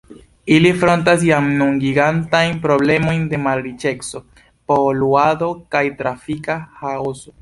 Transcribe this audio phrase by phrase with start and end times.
[0.53, 4.23] Ili frontas jam nun gigantajn problemojn de malriĉeco,
[4.73, 7.29] poluado kaj trafika ĥaoso.